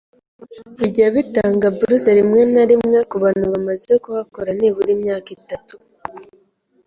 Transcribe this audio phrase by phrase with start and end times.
[0.77, 5.75] bijya bitanga bourses rimwe na rimwe, ku bantu bamaze kuhakora nibura imyaka itatu